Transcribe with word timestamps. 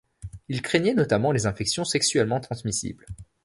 Il 0.49 0.63
craignait 0.63 0.95
notamment 0.95 1.31
les 1.31 1.45
infections 1.45 1.85
sexuellement 1.85 2.39
transmissibles. 2.39 3.05